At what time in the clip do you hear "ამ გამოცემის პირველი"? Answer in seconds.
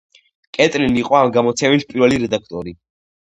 1.17-2.17